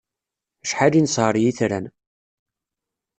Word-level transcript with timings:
Acḥal 0.63 0.93
i 0.99 1.01
nesher 1.01 1.33
i 1.37 1.41
yetran! 1.43 1.85